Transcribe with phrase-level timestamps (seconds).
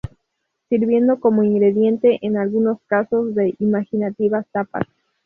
[0.67, 4.87] Sirviendo como ingrediente en algunos casos de imaginativas tapas.